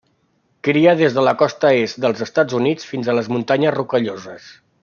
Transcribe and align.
Cria 0.67 0.93
des 1.01 1.17
de 1.17 1.25
la 1.27 1.33
costa 1.43 1.73
est 1.83 2.01
dels 2.05 2.25
Estats 2.29 2.57
Units 2.63 2.91
fins 2.93 3.11
a 3.15 3.19
les 3.19 3.33
Muntanyes 3.37 3.79
Rocalloses. 3.81 4.53